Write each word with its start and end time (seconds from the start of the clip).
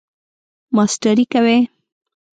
ماسټری 0.75 1.25
کوئ؟ 1.33 1.57